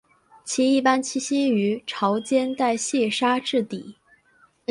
[0.43, 3.95] 其一般栖息于潮间带细砂质底。